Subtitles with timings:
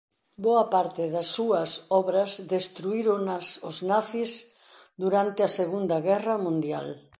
[0.45, 1.69] Boa parte das súas
[2.01, 4.31] obras destruíronas os nazis
[5.03, 6.87] durante a Segunda Guerra Mundial.